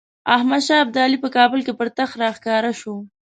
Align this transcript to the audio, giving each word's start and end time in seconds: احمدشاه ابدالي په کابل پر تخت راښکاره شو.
احمدشاه 0.35 0.79
ابدالي 0.85 1.17
په 1.23 1.29
کابل 1.35 1.59
پر 1.79 1.87
تخت 1.97 2.13
راښکاره 2.21 2.71
شو. 2.79 2.95